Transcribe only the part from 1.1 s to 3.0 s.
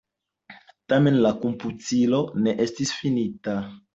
la komputilo ne estis